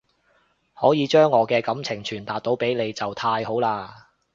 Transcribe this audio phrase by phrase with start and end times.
[0.73, 3.87] 可以將我嘅感情傳達到俾你就太好喇